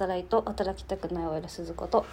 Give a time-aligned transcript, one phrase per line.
[0.00, 2.06] ダーザライト働きたくない子と。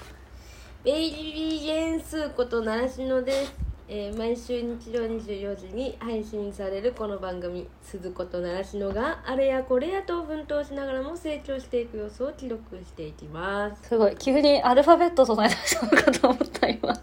[0.84, 3.54] ベイビージェンスーこと習志野です、
[3.88, 13.88] えー毎週日曜24時に配信されるこの番組「鈴子と習志野」があれやこれやと奮闘しながらも成長していく様子を記録していきます。
[13.88, 16.94] すごい急にアルファベット唱え出したのかと思った今。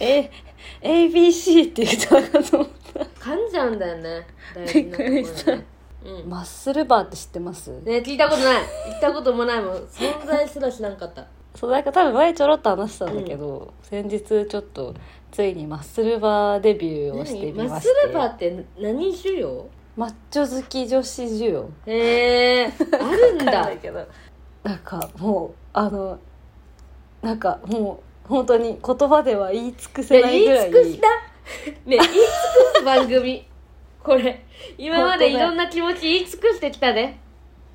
[0.00, 0.30] A
[0.80, 3.00] ABC って言ったのかと思った。
[3.20, 4.26] 噛んじゃうんだよね。
[4.54, 5.66] 大事なところね
[6.04, 6.30] うん。
[6.30, 7.70] マッスルバーって知ってます？
[7.82, 8.62] ね聞いたことない。
[8.90, 9.74] 行ったこともないもん。
[9.76, 11.26] 存在すら知らんかった。
[11.54, 14.94] そうなんか多分前ちょろっと話したんだけど、先日ちょっと
[15.30, 17.68] ついにマッスルバーデビューをしてみ何？
[17.68, 24.06] マッスルバーって何種よマッチョ好き女子需要へえー、あるんわかんなだいけど。
[24.62, 26.18] なんかもうあの
[27.20, 31.08] なんかもう本当に言葉では言い尽くせないぐらい尽くした。
[31.08, 31.16] ね
[31.84, 32.14] 言い尽く
[32.78, 33.46] す番組
[34.02, 34.44] これ
[34.78, 37.20] 今までいろんな気持ち言い尽くしてきたね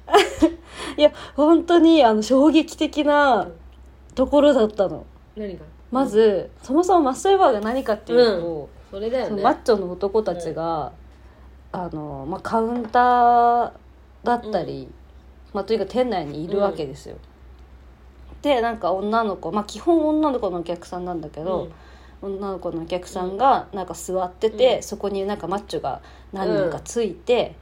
[0.98, 3.48] いや本当にあの衝撃的な
[4.16, 5.06] ところだったの。
[5.36, 5.66] 何が？
[5.92, 9.42] まず、そもそもマッスルバーが何かっていうと、それだよね。
[9.42, 10.92] マッチョの男たちが、
[11.72, 13.72] あのまあ、カウンター
[14.24, 14.90] だったり、
[15.54, 17.16] まあ、とにかく店内にいるわけですよ。
[18.42, 21.70] でなんか女の子まあ基本女の子のお客さんなんだけど、
[22.22, 24.84] 女の子のお客さんがなんか座ってて、うん。
[24.84, 26.02] そこになんかマッチョが
[26.34, 27.56] 何人かついて、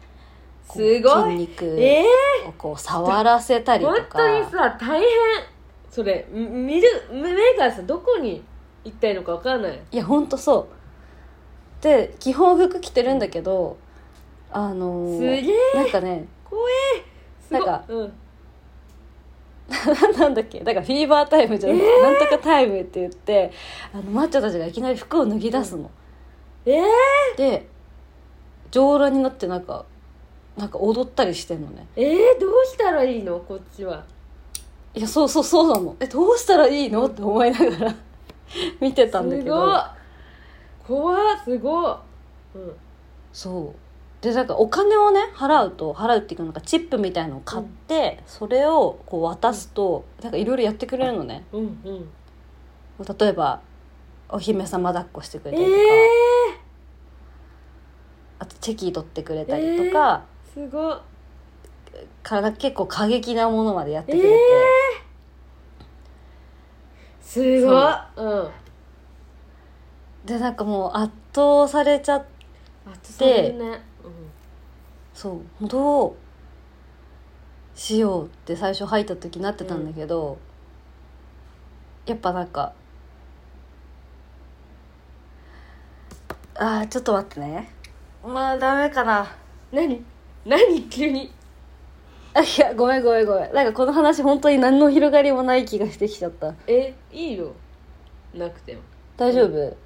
[0.67, 1.31] こうすごい。
[1.31, 2.05] 筋肉え
[2.47, 3.97] をこう触らせたえりとか。
[3.97, 5.09] 本当にさ大変。
[5.89, 8.43] それみ見る目がさどこに
[8.83, 9.79] 行ったらいいのか分かんない。
[9.91, 10.67] いやほんとそ
[11.79, 11.83] う。
[11.83, 13.77] で基本服着てるんだけど
[14.51, 15.55] あのーすげえ。
[15.75, 16.73] なんかね怖え。
[17.41, 17.65] すごい。
[17.65, 18.13] なんかうん
[20.19, 20.59] なんだっけ？
[20.59, 23.51] だからフィーバータイムじゃなくて、なんとかタイムって言って
[23.93, 25.89] あのマッチョたちがいきなり服を脱ぎ出すの、
[26.65, 26.83] ええ
[27.37, 27.67] で
[28.71, 29.85] 上裸になってなんか
[30.57, 31.87] なんか踊ったりしてんのね。
[31.95, 33.39] えー、どうしたらいいの？
[33.39, 34.03] こっちは。
[34.93, 35.95] いやそうそうそうなの。
[35.99, 37.05] えどうしたらいいの？
[37.07, 37.95] って思いながら
[38.79, 39.55] 見てたんだけど。
[39.55, 41.95] すごい怖っすごい、
[42.55, 42.73] うん、
[43.33, 43.84] そう
[44.25, 51.45] でなんかお金をね払うと払うっていうかなんかチップみたいのを買って、それをこう渡すとなんかいろいろやってくれるのね。
[51.51, 52.09] うんうん。
[53.19, 53.61] 例えば
[54.27, 56.59] お姫様抱っこしてくれえたりとか、え
[58.39, 60.95] あとチェキ取ってくれたりとか、ー、すごい。
[62.23, 64.39] から結構過激なものまでやってくれて、え
[67.21, 67.61] すごい。
[67.61, 68.25] そう。
[68.25, 68.49] うん
[70.25, 72.33] でなんかもう圧倒されちゃって
[72.87, 73.81] あとされるね、
[75.13, 76.15] そうどう
[77.73, 80.37] しようって最初入った時なってたんだけど、
[82.05, 82.73] やっぱなんか
[86.55, 87.71] あーちょっと待ってね。
[88.25, 89.27] まあダメかな。
[89.71, 90.03] うん、何？
[90.45, 90.89] 何？
[90.89, 91.33] 急に。
[92.33, 93.53] あいやごめんごめんごめん。
[93.53, 96.53] なんかこの話本当に何の広がりもない気がしてきちゃった。
[96.67, 97.53] えいいよ。
[98.33, 98.81] なくても。
[99.17, 99.77] 大丈夫、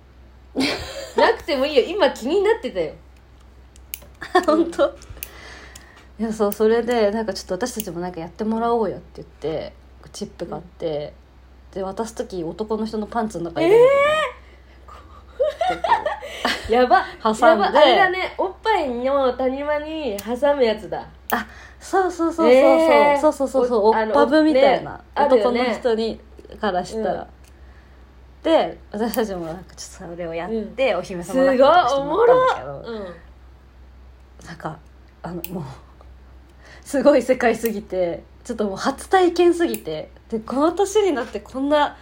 [1.15, 1.83] なくてもいいよ。
[1.83, 2.93] 今気になってたよ
[4.45, 4.87] 本当。
[6.19, 9.73] いやそうそれでなんかちょっと私たちもなんかやってもらおうよって言って
[10.11, 11.13] チップ買って、
[11.73, 13.89] で渡す時男の人のパンツの中に入れるの。
[13.89, 13.95] ね
[16.69, 17.05] やば。
[17.23, 17.65] 挟んで。
[17.65, 18.33] あれだね。
[18.37, 21.07] おっぱいの谷間に挟むやつだ。
[21.31, 21.47] あ
[21.79, 23.85] そうそうそうそうそう、えーそうそうそうそう。
[23.87, 25.67] おっぱぶみたいな、ね男ね。
[25.69, 26.19] の人に
[26.59, 27.27] からしたら、
[28.43, 33.13] で私たちもなんかちょっとそれをやって、お姫すごい様抱っことかしてもらおもろったんだけど、うん
[34.45, 34.79] なんか
[35.21, 35.63] あのもう
[36.83, 41.97] すごい世界すぎてちょっともう初体験すぎてでこの年になってこんな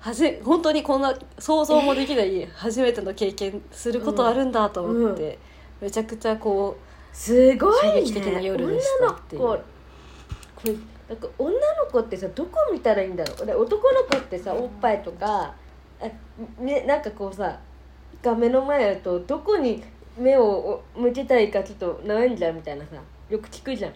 [0.00, 5.38] はじ本当にこんな想像もできない初めての経験することあるんだと思って、
[5.80, 6.76] めちゃくちゃこ
[7.12, 9.42] すごいね衝撃的な夜でしたっていう。
[9.42, 9.62] 女の子
[10.56, 10.74] これ
[11.08, 11.58] なんか女の
[11.92, 13.46] 子ってさどこ見たらいいんだろう。
[13.46, 15.54] で男の子ってさおっぱいとか
[16.00, 17.60] あねなんかこうさ
[18.22, 19.84] が目の前だとどこに
[20.16, 22.96] 目を向けたらいいかちょっと悩んじゃうみたいなさ
[23.28, 23.92] よく聞くじゃん。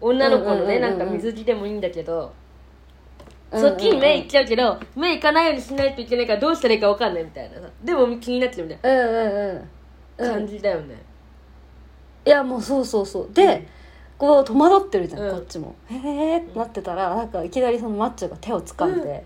[0.00, 2.32] 女の子のねうんうんうんうんなんか水着でもいいんだけど、
[3.52, 7.68] うそっちに目いっいちゃうけど目いかないようにしないといけないからどうしたらいいか分かんないみたいなさ。
[7.82, 10.46] でも気になっちゃうみたいうんうんうんな感うん。
[10.46, 10.96] じだよね、
[12.26, 13.30] いやもうそうそうそう。
[13.32, 13.66] で、うん。
[14.18, 15.30] こう戸惑ってるじゃん、うん。
[15.32, 15.74] こっちも。
[15.88, 19.20] へえってなってたらなんかいきなりそのマッチョが手を掴んで、うん。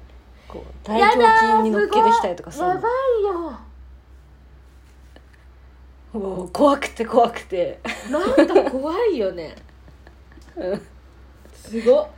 [0.49, 2.75] こう大胸筋に乗っけてきたりとかするの。
[2.75, 2.93] やばい
[3.25, 3.59] よ
[6.13, 7.81] もう怖くて怖くて。
[8.11, 9.55] なんか怖いよね。
[10.57, 10.83] う ん
[11.53, 12.01] すご。
[12.01, 12.09] っ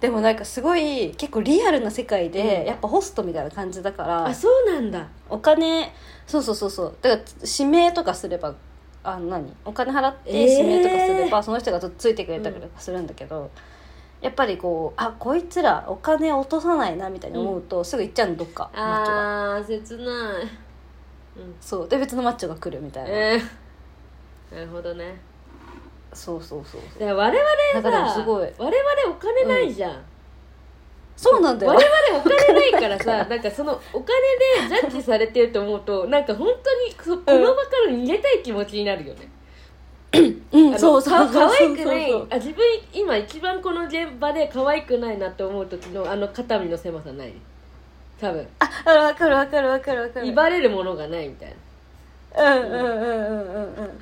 [0.00, 2.66] でもなんかすごい結構リアルな世界で、うん。
[2.66, 5.06] やっぱホストみたいな感じだからあそうなんだ。
[5.28, 5.92] お金
[6.26, 6.96] そうそうそうそう。
[7.00, 8.54] だから指名とかすれば
[9.02, 9.56] あの何？
[9.64, 10.48] お金払ってえー。
[10.58, 13.50] 指名とかすれば、その人がついてくれたりとかするんだけど、
[14.20, 18.70] やっぱりこうあこいつらお金落とさないなみたいに思うと、すぐ行っちゃうのどっか。
[18.74, 20.67] マッチョがあー切ない
[21.38, 21.54] うん。
[21.60, 21.88] そう。
[21.88, 25.20] で別のマッチョが来るみたいな、えー、なるほどね。
[26.12, 27.00] そうそうそうそう。
[27.00, 28.48] だから我々だからさすごい。
[28.58, 28.72] 我々
[29.10, 30.02] お金ないじゃん、
[31.16, 31.72] そうなんだよ。
[31.72, 39.30] 我々お金ないからさ なんかそのお金でジャッジされてると思うとなんか本当にそこの場から逃げたい気持ちになるよね、
[40.52, 40.78] うん。
[40.78, 42.26] そうそうそうか可そう愛くないそう。
[42.30, 47.34] あ自分今一番この現場で可愛くないなって思う時のあの肩身の狭さない？
[48.20, 48.48] 多分。
[48.58, 50.26] ああ分かる分かる分かる分かる。
[50.26, 51.54] 威張れるものがないみたい
[52.36, 52.54] な。
[52.54, 54.00] うんうんうんうんうんうん。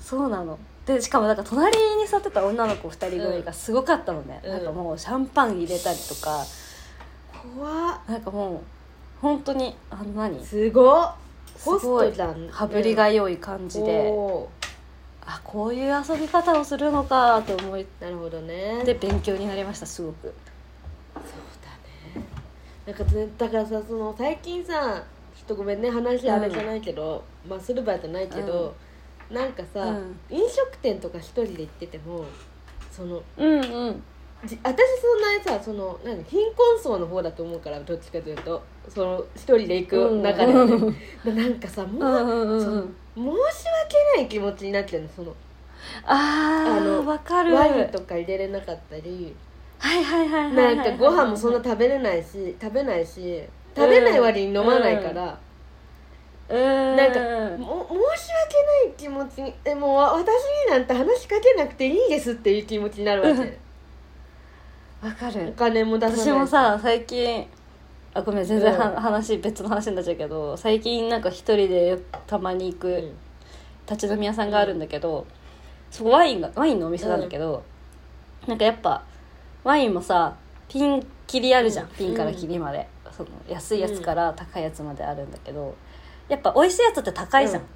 [0.00, 0.58] そうなの。
[0.86, 4.50] でしかもなんか隣に座ってた女の子2人組がすごかったのね、うん。
[4.52, 6.44] なんかもうシャンパン入れたりとか。
[7.56, 7.98] 怖っ。
[8.08, 8.60] なんかもう
[9.20, 10.44] 本当にあの何？
[10.44, 11.14] すごっ。
[11.62, 14.48] ホスすごいトじゃん羽振りが良い感じで、お
[15.26, 18.82] あこういう遊び方をするのかと思っーなるほどね。
[18.84, 20.32] て勉強になりましたすごく
[22.90, 25.00] なんかねだからさその最近さ
[25.36, 28.74] ちょっとごめんね話あれじゃないけど、まあする場合じゃないけど、
[29.30, 30.16] なんかさ、うん。
[30.28, 32.24] 飲食店とか一人で行ってても
[32.90, 34.02] そのうんうん。
[34.44, 40.72] じ私そんなにさその何貧困層の方だと思うからどっちかというとその一人で行く中ではね、
[41.24, 41.36] うん。
[41.36, 42.72] なんかさもう、うんうんうん。
[42.72, 45.34] うん申し訳ない気持ちになっちゃうのその
[46.04, 47.54] あーあのわかる。
[47.54, 49.34] ワインとか入れれなかったり
[49.80, 53.42] はいはいはいはいなんかご飯もそんな食べれないし食べないし
[53.74, 55.38] 食べない割に飲まないから、
[56.48, 56.96] うん。
[56.96, 57.20] なんか
[57.56, 58.54] も申し訳
[58.88, 60.28] ない気持ちにでもわ私
[60.66, 63.58] になんて話しかけなくていいですっていう気持ちになるわけ。
[65.02, 65.52] おわかる。
[65.56, 66.28] 金も出さないし。
[66.28, 67.46] 私もさ最近
[68.12, 68.96] あごめん全然は、うん。
[68.96, 73.12] 話別の話になっちゃうけど最近なんか一人でたまに行くうん。
[73.88, 75.26] 立ち飲み屋さんがあるんだけど、
[75.90, 77.64] そこワインがワインのお店なんだけど、
[78.46, 79.02] なんかやっぱ
[79.64, 80.36] ワインもさ
[80.68, 81.90] ピン切りあるじゃん、うん。
[81.92, 85.74] ピンから切りまで、その安いやつから高いやつまであるんだけど。
[86.28, 87.68] やっぱ美味しいやつって高いじゃん、うん。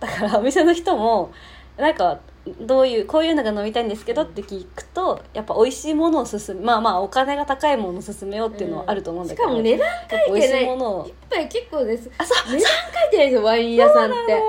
[0.00, 1.32] だからお店の人も
[1.78, 2.20] なんか
[2.60, 10.64] どういうこういうのが飲みたいんですけどって聞くとやっぱ美味しいものを勧めまあまあお金が高いものを勧めようっていうのはあると思うんだけど、しかも値段書いてない。
[10.64, 12.10] い結構です。
[12.18, 12.52] あそう。
[12.54, 14.42] 値段書いてないですよワイン屋さんって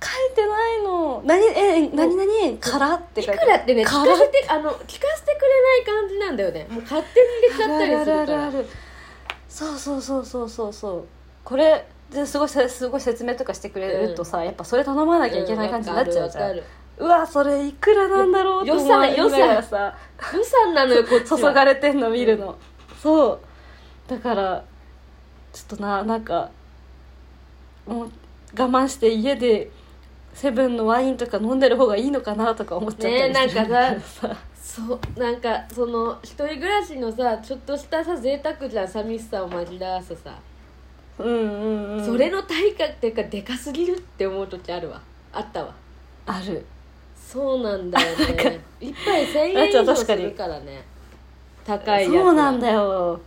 [0.00, 1.22] 書いてないの。
[1.24, 2.58] 何え何何？
[2.58, 6.66] からっていくらってね聞かせてあの聞かせてくれない感じなんだよね。
[6.70, 8.46] もう勝手に入れちゃったりするから。
[8.48, 8.68] あるある
[9.48, 11.04] そうそうそうそうそうそう。
[11.42, 16.64] これですごいせすごい説明とかしてくれるとさ、やっぱそれ頼まなきゃいけない感じになっちゃうじゃん、わかる
[16.98, 19.96] うわそれいくらなんだろうって予算思いながらさ。
[20.34, 21.38] 予算なのよこっちは。
[21.38, 22.56] 注がれてんの見るの、
[23.02, 23.40] そう。
[24.08, 24.64] だから
[25.52, 26.50] ちょっとななんか
[27.86, 28.10] もう
[28.58, 29.70] 我慢して家で
[30.38, 35.20] セブンのワインとか飲んでる方がいいのかなとか思っちゃったりしてねなんかさ そう。
[35.20, 40.38] なんかその一人暮らしのさちょっとしたさ贅沢じゃん寂しさを紛らわすさ、
[41.18, 42.06] うんうんうん。
[42.06, 45.00] それの対価っていうかでかすぎるって思う時あるわ。
[45.32, 45.74] あったわ。
[46.26, 46.64] ある。
[47.16, 48.60] そうなんだよね。
[48.80, 50.84] 一杯1000円以上するからね。
[51.66, 52.22] 高いやつは。
[52.22, 53.20] そうなんだよ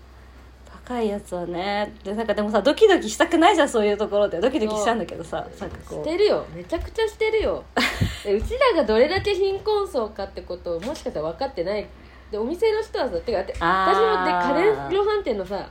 [0.85, 1.93] 高いやつはね。
[2.03, 4.39] でなんかでもさドキドキしたくないじゃんそういうところで。
[4.39, 6.45] ドキドキしちゃうんだけどさなんかこうしてるよ。
[6.53, 7.63] めちゃくちゃしてるよ。
[8.23, 11.87] でうちらがどれだけ貧困層かってことをもしかしたら分かってない。
[12.31, 14.53] でお店の人はさてかて私あー。
[14.53, 15.69] もで家電量販店のさ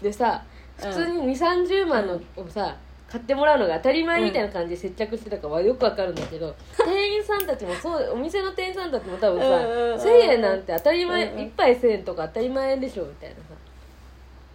[0.00, 0.42] でさ
[0.76, 2.76] 普通に2 3 0万のをさ、
[3.08, 11.44] 買ってもらうのが当たり前みたいな感じで接着してたからよくわかるんだけど、店員さんたちもそうお店の店員さんたちも多分さ、うんうんうん1000円なんて当たり前、うんうん。
[11.44, 13.42] 一杯1000円とか当たり前でしょみたいなさ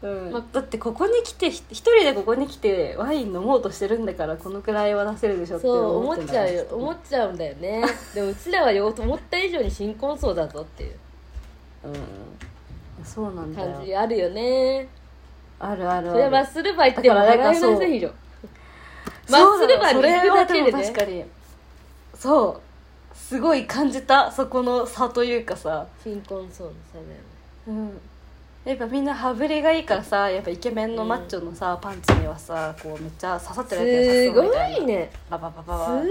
[0.02, 0.32] うん。
[0.32, 6.66] まだってここに来てひ一人でここに来てワイン飲もうとしてるんだからこのくらいは出せるでしょってそう思っちゃうよ。
[6.72, 7.84] 思っちゃうんだよね。
[8.14, 10.96] でもうちらはよ思った以上に新婚層だぞっていう。
[11.86, 13.06] うん。
[13.06, 13.74] そうなんだよ。
[13.74, 14.88] 感じあるよね。
[15.60, 16.12] あるあるある。
[16.12, 18.12] それはマッスルバー行ってもだからなんか払えそうませんよ
[19.30, 21.26] マッスルバーに行くだけでね確かに
[22.14, 22.62] そう。
[23.18, 25.88] すごい感じたそこの差というかさ。
[26.04, 27.16] 新婚層の差だよね
[27.68, 28.00] うん
[28.68, 35.10] やっぱみんな羽振りがいいからさやっぱイケメンのマッチョのさ、パンツにはさこうめっちゃ刺さってるすよごいね。
[35.30, 35.86] バババババ。
[35.86, 36.10] すごい。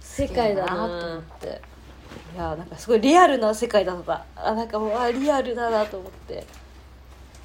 [0.00, 1.60] 世界だなと思って。
[2.34, 4.24] いやなんかすごいリアルな世界だった。
[4.36, 6.46] あなんかもうあリアルだなと思って。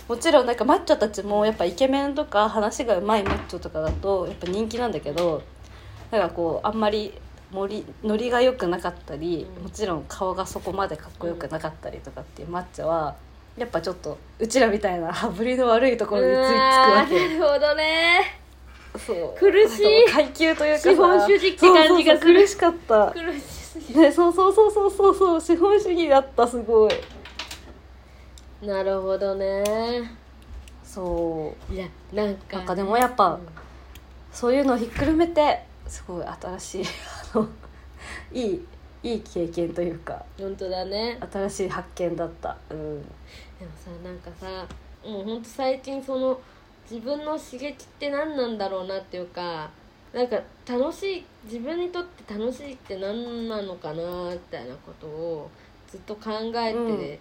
[0.07, 5.43] もちろんなんかマッチョたちもやっぱイケメンとか話がうまいマッチョとかだとやっぱ人気なんだけど
[6.09, 7.13] なんかこうあんまり
[7.51, 9.63] ノリノリが良くなかったり、うん。
[9.63, 13.17] もちろん顔がそこまでかっこよくなかったりとかっていうマッチョは
[13.57, 17.27] やっぱちょっとうちらみたいな 羽振りの悪いところについつくわけ。
[17.37, 18.39] なるほどね。
[18.97, 19.39] そう。
[19.39, 20.89] 苦しい階級というかさ。
[20.89, 22.41] 資本主義って感じがする。
[22.41, 23.11] 苦しかった。
[23.11, 26.91] 苦しすぎねそうそうそうそうそうそう資本主義だったすごい。
[28.65, 30.21] なるほどね。
[30.83, 33.39] そいやなんかうなんかでもやっぱ、
[34.33, 36.85] そういうのをひっくるめてすごい新しい
[37.33, 37.47] あの
[38.33, 38.65] いい
[39.03, 40.23] いい経験というか。
[40.37, 41.17] 本当だね。
[41.31, 42.57] 新しい発見だった。
[42.69, 43.01] うん。
[43.01, 44.67] でもさなんかさ
[45.07, 46.39] もうほんと最近その
[46.89, 49.69] 自分の刺激って何なんだろうなっていうか
[50.13, 55.49] なんか楽しい自分にとって楽しいって何なのかなみたいなことを
[55.87, 57.19] ずっと考えて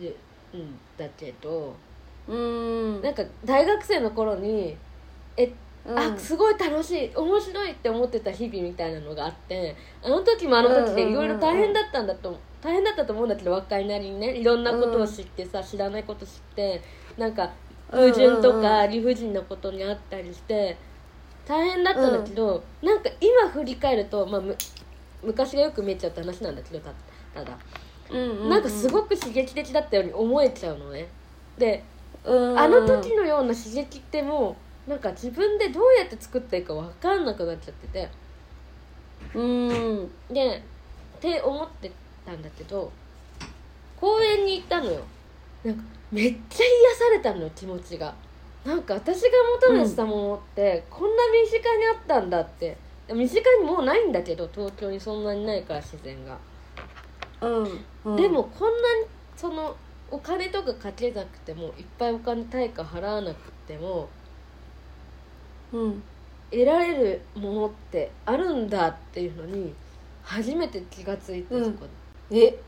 [0.00, 0.10] る
[0.58, 1.74] んだけど、
[2.26, 3.02] うん。
[3.02, 4.76] なんか大学生の頃に
[5.36, 5.54] えうん
[5.86, 16.82] あすごい楽しい面白いって思ってた日々みたいなのがあってあの時もあの時でいろいろ大変だったんだと大変だったと思うんだけど若いなりにねいろんなことを知ってさ知らないこと知って
[17.16, 17.50] なんか
[17.90, 20.76] 矛盾とか理不尽なことにあったりして
[21.48, 24.54] 大変だったんだけど、なんか今振り返ると、まあ、む
[25.22, 26.92] 昔がよく見えちゃった話なんだけどた
[27.34, 27.58] ただ、
[28.10, 28.50] うん。
[28.50, 31.08] なんかすごく刺激的だったように思えちゃうのね。
[31.56, 31.82] で
[32.22, 32.58] うん。
[32.58, 38.08] あの時のような刺激ってもうなんか自分でどうやって作っていいか分かんなくなっちゃってて。
[39.34, 40.10] うん。
[40.30, 40.62] で
[41.18, 41.90] って思って
[42.24, 42.90] たんだけど
[44.00, 45.02] 公園に行ったのよ。
[45.64, 48.14] なんかめっちゃ癒されたのよ気持ちが。
[48.64, 49.28] なんか私が
[49.68, 52.76] 求めてたものって、こんな身近にあったんだって。
[53.12, 56.38] 身近にもうないんだけど東京にそんなにないから自然が、
[57.40, 58.16] うんうん。
[58.16, 59.74] でもこんなにその
[60.10, 64.08] お金とかかけなくてもいっぱいお金対価払わなくても
[65.72, 66.02] うん。
[66.50, 69.74] 得られるものってあるんだっていうのに
[70.22, 71.64] 初めて気がついて、うん。
[71.64, 71.86] そこ
[72.30, 72.38] で。
[72.46, 72.58] え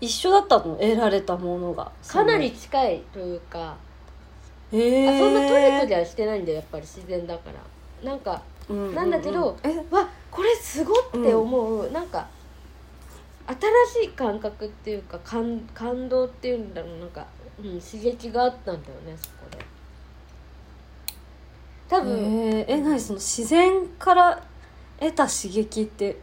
[0.00, 0.76] 一緒だったの？
[0.76, 1.90] 得られたものが。
[2.06, 3.76] かなり近いというか、
[4.72, 8.08] へえあそんなトリトリはしてないんだよやっぱり自然だから。
[8.10, 8.42] なんか
[8.94, 9.68] なんだけどえ？
[9.90, 12.26] わこれすごって思う、なんか
[13.92, 17.26] 新しい感覚っていうか感感動っていうんだろうなんか、
[17.58, 19.58] うん、刺激があったんだよねそこで
[21.90, 24.40] 多分、えー、え何その自然から
[25.00, 26.16] 得た刺激って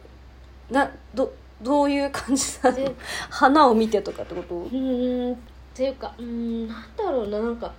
[0.70, 2.76] などどういう感じなの？
[2.76, 2.94] で
[3.28, 4.54] 花を見てとかってこと？
[4.54, 5.34] うーん。
[5.34, 5.36] っ
[5.74, 7.72] ていうかうーんなんだろうななんか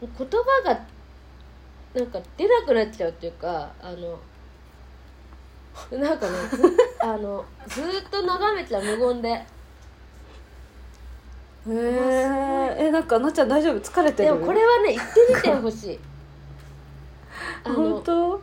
[0.00, 0.26] 言葉
[0.64, 0.80] が
[1.94, 4.18] なんか出なくなっちゃうっていうかあの
[5.98, 6.62] なんかねず
[7.00, 9.28] あのずーっと眺めちゃう無言で。
[9.28, 9.44] へ
[11.68, 13.80] ええなんかなっちゃん大丈夫？
[13.80, 14.32] 疲れてる？
[14.32, 16.00] でもこれはね言ってみてほしい
[17.64, 18.34] あの本当？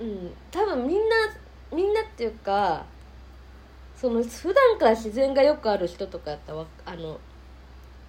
[0.00, 1.16] うん多分みんな
[1.74, 2.84] みんなっていうか
[3.96, 7.18] その普段から自然がよくある人とかだったらわあの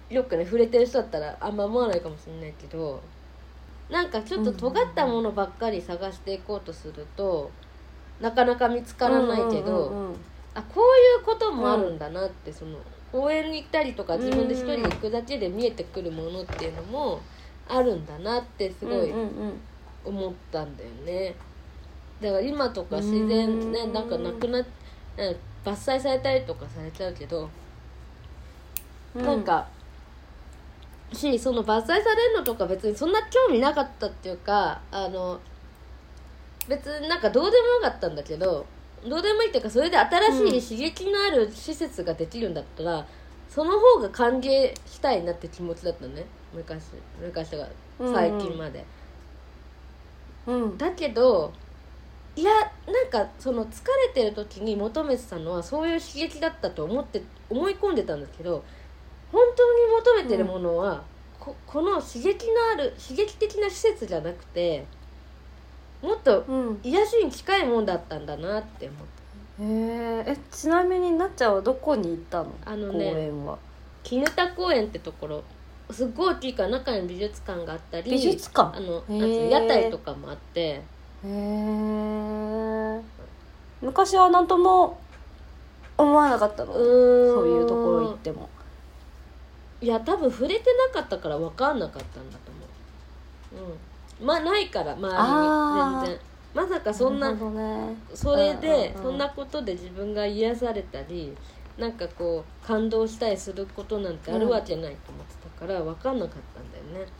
[0.08, 3.02] よくね触れてる人だったらあんま思わないかもしれないけど
[3.90, 7.50] なんかちょっと尖ったものばっかり探していこうとすると
[8.20, 10.16] なかなか見つからないけど、うんうんうん
[10.52, 12.76] あこういうこともあるんだなって、その
[13.12, 17.20] 公園に行ったりとか自分で一人で行くだけで見えてくるものっていうのも
[17.68, 19.12] あるんだなってすごい
[20.04, 21.34] 思ったんだよね。
[22.20, 24.64] だから今とか自然ねうんなんかなくなっ
[25.64, 27.48] 伐採されたりとかされちゃうけど、
[29.14, 29.24] うん。
[29.24, 29.68] なんか
[31.12, 35.40] しその伐採されるのとか別にそんな興味なかったっていうかあの
[36.68, 38.64] 別になんかどうでもよかったんだけど
[39.06, 43.06] どうでもいいっていうかそれで新しい刺激のある施設ができるんだったら、
[43.48, 46.26] その方が歓迎したいなって気持ちだったのね。
[46.52, 46.82] 昔
[47.18, 47.66] 昔が
[47.98, 48.80] 最近まで。
[48.80, 48.84] うん
[50.76, 51.52] だけど
[52.36, 52.50] いや
[52.86, 58.64] なんかその疲れてる時に求めてたのはそういう刺激だったと思って思い込んでたんだけど
[59.30, 61.04] 本当に求めてるものは、
[61.38, 64.84] ここの刺激のある刺激的な施設じゃなくて
[66.02, 66.80] もっとうん。
[66.82, 68.98] 癒しに近いもんだったんだなって思っ
[69.58, 69.62] た。
[69.62, 72.50] へええちなみになっちゃんはどこに行ったの？
[72.64, 73.58] あのね公園は。
[74.02, 75.44] 絹田公園ってところ
[75.92, 78.76] すっごい大きいから中に美術館があったり美術館？
[78.76, 79.02] あの
[79.50, 80.60] 屋台とかもあって。
[80.60, 80.82] へ
[81.24, 83.00] え
[83.82, 84.98] 昔は何とも
[85.96, 86.72] 思わなかったの？
[86.72, 87.34] うーん。
[87.34, 88.48] そういうところ行っても。
[89.80, 92.50] いや多分触れてなかったから分かんなかったんだと
[93.52, 93.70] 思う。
[94.20, 94.26] うん。
[94.26, 95.12] まあないから周り
[96.02, 96.06] に。
[96.06, 96.20] 全然。
[96.52, 97.96] まさかそんなね。
[98.12, 99.12] それでうんうんうん。
[99.12, 101.36] そんなことで自分が癒されたり
[101.80, 107.10] なんかこう感動したりすることなんてあるわけないと思ってたから分かんなかったんだよね。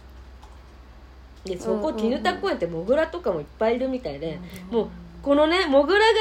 [1.44, 4.38] でそこ絹田公園ってモグラとかもいっぱいいるみたいで
[4.70, 4.88] もう
[5.22, 6.18] このねモグラがね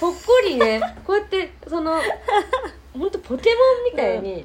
[0.00, 2.00] ぽっこりね こうやってその
[2.96, 4.44] ほんとポケモンみたいに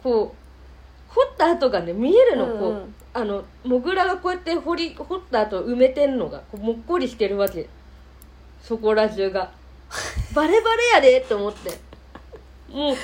[0.00, 7.68] こう掘った跡がね見えるの、こうあのモグラがこうやって掘り掘った後埋めてんのがこうもっこりしてるわけ。
[8.62, 9.50] そこら中が。
[10.34, 11.70] バレバレやでと思って
[12.74, 12.96] もう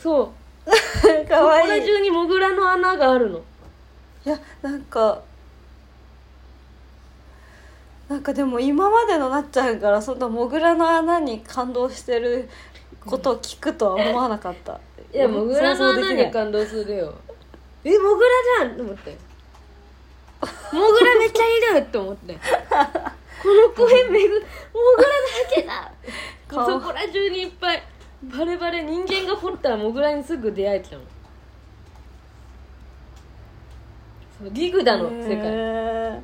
[0.00, 0.70] そう。
[1.28, 1.64] かここわい。
[1.64, 3.42] いいら中にモグラの穴があるの。
[4.24, 5.22] やなんか
[8.08, 12.48] なんかでも今までのなっちゃんからそんなモグラの穴に感動してる
[13.04, 14.80] ことを聞くとは思わなかった。
[15.12, 17.14] いやモグラの穴に感動するよ。
[17.84, 19.16] えモグラじゃんと思って。
[20.72, 22.34] モグラめっちゃいるって思って。
[23.42, 24.44] この公園めぐモ
[24.96, 25.14] グラだ
[25.54, 25.92] けだ。
[26.46, 26.66] 顔。
[26.66, 27.82] そこら中にいっぱい
[28.24, 31.06] バレバレ人間が掘ったらモグラにすぐ出会えちゃうの。
[34.52, 35.36] そグダの世界。
[35.36, 36.20] へー。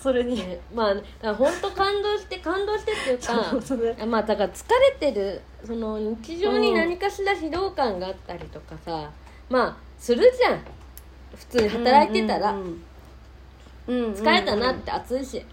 [0.00, 0.36] それに。
[0.36, 4.64] ねまあだから本当感動して感動してっていうかまあだから疲
[5.00, 9.10] れてるその日常に何かしら疲労感があったりとかさ、
[9.48, 10.60] まあするじゃん。
[11.36, 12.82] 普通に働いてたら、うんうんうん
[13.86, 15.44] 疲れたなって暑いし、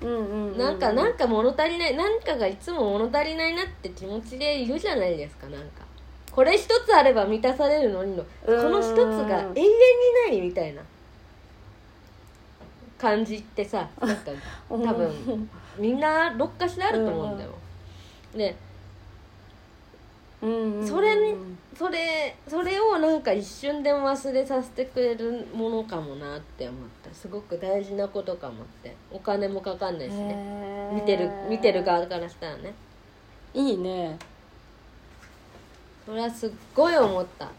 [0.57, 5.87] なんかなんか物足りない何かがいつも物足りないなって気持ちでいるじゃないですかなんか。
[6.31, 8.23] これ一つあれば満たされるのにの。
[8.23, 8.71] こうん。
[8.71, 9.71] の一つが永遠に
[10.27, 10.81] ないみたいな。
[12.99, 14.31] 感じってさなんか
[14.69, 17.51] 多分みんなどっかしらあると思うんだよ、
[18.35, 18.68] でうん
[20.41, 21.35] うんうんそれに
[21.77, 27.13] それそれをなんか一瞬でも忘れさせてくれるものかもなって思った。
[27.13, 28.95] すごく大事なことかもって。
[29.11, 30.91] お金もかかんないしね。
[30.93, 32.73] 見てる見てる側からしたらね。
[33.53, 34.17] いいね。
[36.05, 37.45] それはすっごい思った。
[37.45, 37.49] へ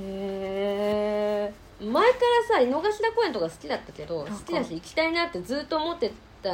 [0.00, 1.98] え前か
[2.48, 6.50] らさ井の頭公園とか好きだったけど好きだし行きたいなってずっと思ってた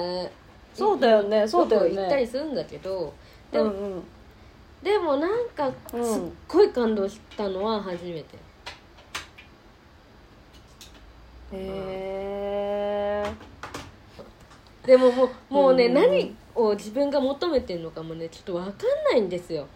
[0.75, 1.97] そうだよねそうだよね。
[1.97, 3.13] 行ったりするんだけど
[3.51, 4.03] でも,、うんうん
[4.83, 8.37] でもなんかうんすっごい感動したのは初めて、
[11.53, 13.33] へえ
[14.87, 15.95] でももうもうね、うん。
[15.95, 18.73] 何を自分が求めてるのかもねちょっと分かん
[19.13, 19.67] ないんですよ。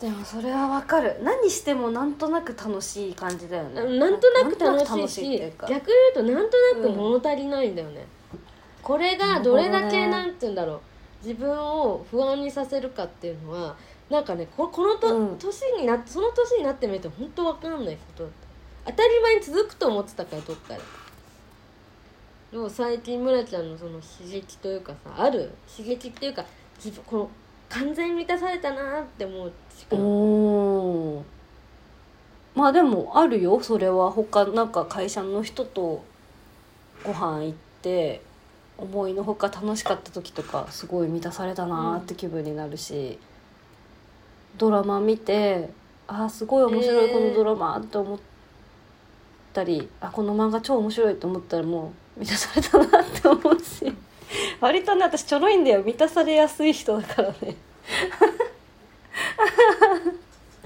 [0.00, 1.20] でもそれはわかる。
[1.22, 3.98] 何してもなんとなく楽しい感じだよね。
[3.98, 5.82] なんとなく楽しいし逆言う
[6.14, 8.06] となんとなく物足りないんだよね、
[8.82, 10.80] これがどれだけなんて言うんだろう
[11.22, 13.76] 自分を不安にさせるかっていうのは
[14.10, 15.38] なんかねここのと、うん。
[15.38, 18.28] 年になその年になってみると本当わかんないこと。
[18.84, 20.80] 当たり前に続くと思ってたからどっかで
[22.50, 25.52] でも最近村ちゃんのその刺激というかさある？
[25.74, 26.44] 刺激っていうか
[26.76, 27.30] 自分この
[27.68, 29.52] 完全に満たされたなって思う
[29.92, 31.22] おー。
[32.54, 34.10] まあでもあるよそれは。
[34.10, 36.04] 他なんか会社の人と
[37.02, 38.20] ご飯行って
[38.82, 43.18] 思いのほか楽しかった時とかすごい満たされたなーって気分になるし、
[44.58, 45.70] ドラマ見て
[46.08, 48.18] あーすごい面白いこのドラマって思っ
[49.52, 53.92] たり、あこの漫画超面白いと思ったらもう満たされたなって思うし
[54.60, 57.56] 割とね私ちょろいんだよ満たされやすい人だからね。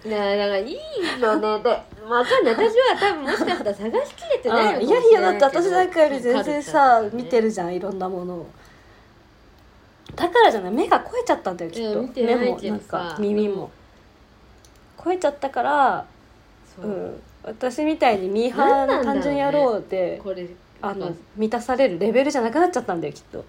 [0.06, 1.68] いやだからいいよねで。
[2.06, 2.54] わかんない。
[2.54, 8.46] 私は多分もしかしたら探しきれてないのかもしいやいやだって私なんかより全然さね見てるじゃんいろんなものを。
[10.14, 10.72] だからじゃない。
[10.72, 12.22] 目が肥えちゃったんだよきっと。
[12.22, 13.70] 目もなんか耳も。
[14.96, 16.06] 肥えちゃったから、
[16.76, 16.86] そう。
[16.86, 20.48] う、ん、私みたいにミーハーな単純野郎で、これ
[20.80, 23.44] あの満たされるレベルじゃなくなっちゃったんだよきっと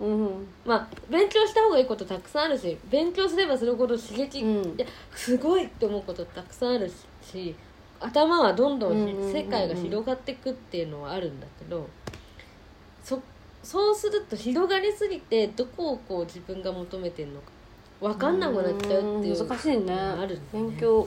[0.00, 4.74] うんまあ勉強した方がいいことたくさんあるし勉強すればするほど刺激、うん。
[4.76, 6.90] いやすごいって思うことたくさんある
[7.22, 7.54] し
[8.00, 11.88] 頭はどんどん世界が広がっていくっていうのはあるんだけど
[13.02, 13.22] そ
[13.62, 17.46] そうすると広がりすぎてどこをこう自分が求めてるのか
[18.00, 19.94] 分かんなくなっちゃうっていううん難しいね。
[19.94, 21.06] ある勉強。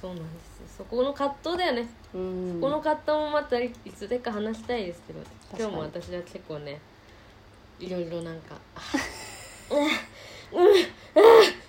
[0.00, 2.58] そうなんですそこの葛藤だよね、うん。
[2.60, 5.20] この葛藤もまたいつでか話したいですけど
[5.58, 6.80] 今日も私は結構ね
[7.80, 8.56] いろいろなんか
[9.70, 9.78] 「うん
[10.60, 10.86] うんうん」っ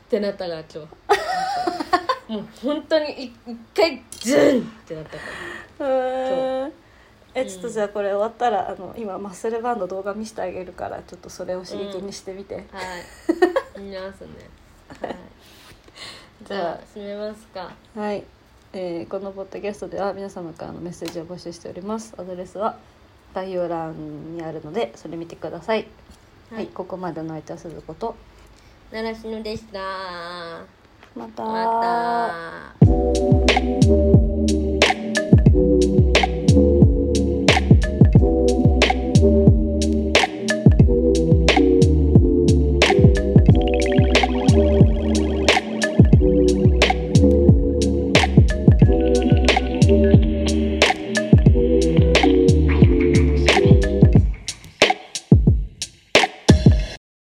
[0.10, 5.18] てなったから今日もう本当にい一回ズンってなったか
[5.80, 6.72] らえ
[7.36, 12.66] うんちょっとじゃあこれ終わったらあの今マッスルバンド動画見せてあげるからちょっとそれを刺激にしてみて、はい
[13.80, 14.28] 見ますね
[15.02, 15.16] はい
[16.44, 18.24] じゃあじゃあ締めますかはい、
[18.74, 22.78] えーこのポッドキャストでは皆様からのメッセージを募集しておりますアドレスは
[23.34, 25.88] 概要欄にあるのでそれ見てください。
[26.50, 28.16] はい、はいここまでの相手は鈴子と。
[28.92, 29.80] 習志野でした。
[31.16, 31.44] また。
[31.44, 34.29] また